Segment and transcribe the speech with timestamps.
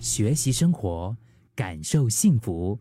[0.00, 1.14] 学习生活，
[1.54, 2.78] 感受幸福。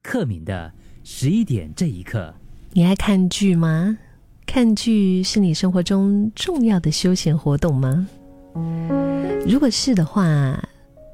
[0.00, 2.32] 克敏的十一点这一刻，
[2.72, 3.98] 你爱看剧吗？
[4.46, 8.06] 看剧是你生活中重要的休闲活动吗？
[9.48, 10.62] 如果是的话，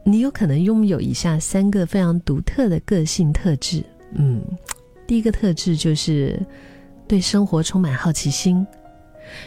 [0.04, 3.82] 你有可能拥有以下三个非常独特的个性特质。
[4.16, 4.44] 嗯，
[5.06, 6.38] 第一个特质就是
[7.08, 8.66] 对生活充满好奇心。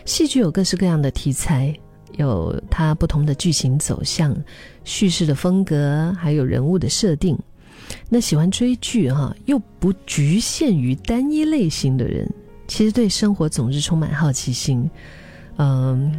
[0.05, 1.77] 戏剧有各式各样的题材，
[2.17, 4.35] 有它不同的剧情走向、
[4.83, 7.37] 叙事的风格，还有人物的设定。
[8.09, 12.29] 那喜欢追剧哈，又不局限于单一类型的人，
[12.67, 14.89] 其实对生活总是充满好奇心。
[15.57, 16.13] 嗯，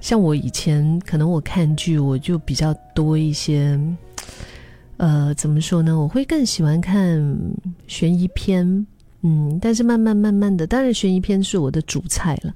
[0.00, 3.78] 像我以前可能我看剧，我就比较多一些，
[4.96, 5.98] 呃，怎么说呢？
[5.98, 7.38] 我会更喜欢看
[7.86, 8.86] 悬疑片，
[9.22, 12.54] 嗯，但是慢慢慢慢的，当然悬疑片是我的主菜了。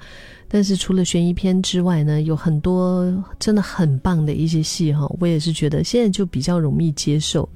[0.53, 7.49] 但是除了悬疑片之外呢，有很多真的很棒的一些戏哈，我也是觉得现在就比较容易接受。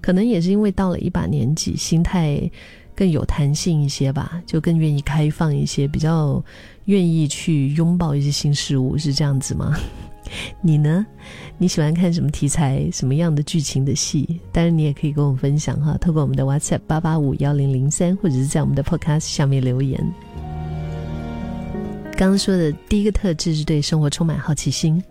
[0.00, 2.50] 可能也是因为到了一把年纪，心态
[2.94, 6.44] 更有弹性一些吧，就更愿意开放一些，比较
[6.86, 9.76] 愿意去拥抱一些新事物，是这样子吗？
[10.60, 11.06] 你呢？
[11.58, 14.40] 你喜欢看什么题材、什么样的剧情的戏？
[14.52, 20.00] 当然，你也可以跟我分享哈，透过我们的 WhatsApp 八八五幺零零三，或者是在我们的 Podcast 下面留言。
[22.14, 25.02] 刚刚说的第一个特质是对生活充满好奇心，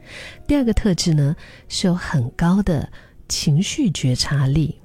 [0.47, 1.35] 第二个特质呢
[1.67, 2.87] 是有很高的
[3.27, 4.75] 情绪觉察力。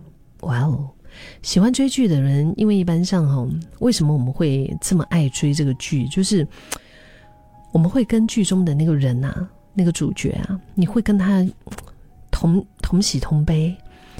[0.41, 0.91] 哇哦，
[1.43, 3.49] 喜欢追剧的人，因为一般上哈，
[3.79, 6.07] 为什么我们会这么爱追这个剧？
[6.09, 6.47] 就是
[7.73, 11.47] 我们会跟剧中的那个人啊，那个主角啊，你会跟他
[12.31, 13.77] 同同喜同悲，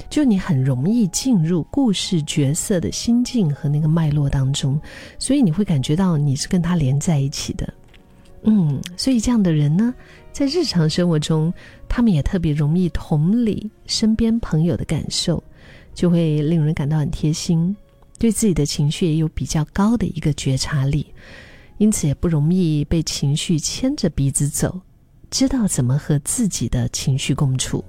[0.09, 4.79] 就你很容易进入故事角色的心境和那个脉络当中，
[5.19, 7.73] 所以你会感觉到你是跟他连在一起的。
[8.43, 9.93] 嗯，所以这样的人呢，
[10.31, 11.53] 在日常生活中，
[11.89, 15.43] 他们也特别容易同理身边朋友的感受。
[15.93, 17.75] 就会令人感到很贴心，
[18.19, 21.07] 对自己的情绪也有比较高的一个觉察力，
[21.79, 24.79] 因此也不容易被情绪牵着鼻子走，
[25.29, 27.83] 知道怎么和自己的情绪共处。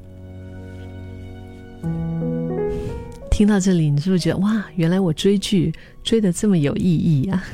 [3.31, 5.73] 听到这里，你是不是觉得哇，原来我追剧
[6.03, 7.45] 追的这么有意义啊？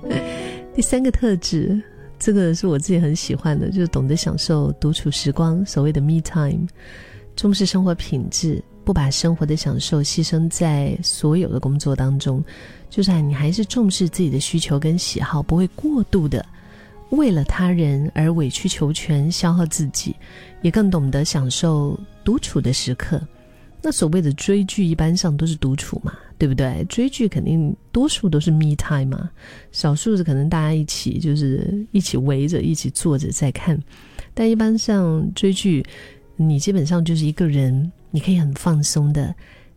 [0.74, 1.80] 第三个特质，
[2.18, 6.66] 这个是我自己很喜欢的，就是懂得享受独处时光，所谓的 me time，
[7.36, 8.62] 重视生活品质。
[8.84, 12.44] 不把生活的享受牺牲在所有的工作当中，
[12.90, 16.44] 就是你还是重视自己的需求跟喜好，不会过度的
[17.12, 20.14] 为了他人而委曲求全、消耗自己，
[20.60, 23.20] 也更懂得享受独处的时刻。
[23.80, 26.84] 那所谓的追剧，一般上都是独处嘛，对不对？
[26.88, 29.30] 追剧肯定多数都是 me time 嘛，
[29.72, 33.78] 少数是可能大家一起就是一起围着、一起坐着在看，
[34.34, 35.84] 但一般上追剧，
[36.36, 37.90] 你基本上就是一个人。
[38.14, 39.34] 你可以很放松的，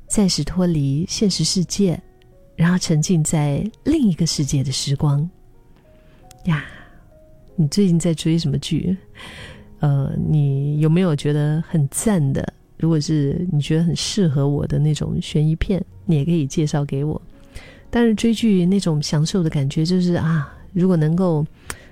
[0.07, 1.97] 暂时脱离现实世界，
[2.57, 5.29] 然后沉浸在另一个世界的时光。
[6.43, 6.65] 呀，
[7.55, 8.95] 你最近在追什么剧？
[9.79, 12.53] 呃，你有没有觉得很赞的？
[12.77, 17.21] 如果是你觉得很适合我的那种悬疑片，你也可以介绍给我。
[17.89, 21.45] 但是追剧那种享受的感觉，就是啊，如果能够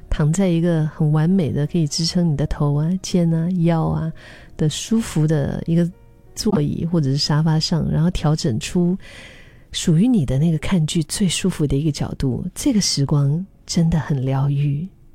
[0.10, 4.12] 躺在一个很完美的可以支撑你的头啊、肩啊、腰啊
[4.58, 5.90] 的舒服的一个。
[6.36, 8.98] 座椅或者是沙发上，然后调整出
[9.72, 14.88] 属于你的那个看剧最舒服的一个角度，这个时光真的很疗愈，